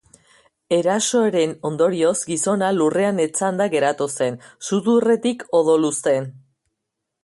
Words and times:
Erasoaren 0.77 1.53
ondorioz, 1.69 2.15
gizona 2.31 2.71
lurrean 2.79 3.23
etzanda 3.29 3.71
geratu 3.77 4.11
zen, 4.19 4.43
sudurretik 4.71 5.49
odoluzten. 5.63 6.33